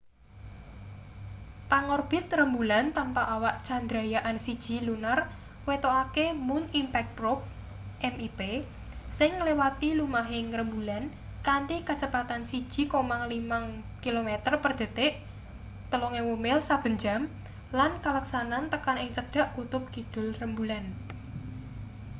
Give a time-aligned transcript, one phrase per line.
[1.71, 5.19] pangorbit rembulan tanpa awak chandrayaan-1 lunar
[5.69, 7.43] wetokake moon impact probe
[8.19, 8.35] mip
[9.17, 11.03] sing nglewati lumahing rembulan
[11.47, 15.13] kanthi kacepatan 1,5 kilometer per detik
[15.93, 17.21] 3000 mil saben jam
[17.77, 20.83] lan kaleksanan tekan ing cedhak kutub kidul rembulan